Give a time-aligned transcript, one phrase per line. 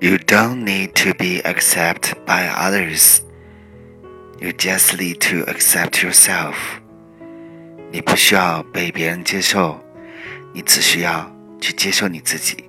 [0.00, 3.22] You don't need to be accepted by others.
[4.40, 6.54] You just need to accept yourself.
[7.90, 9.84] 你不需要被别人接受，
[10.54, 11.28] 你只需要
[11.60, 12.67] 去接受你自己。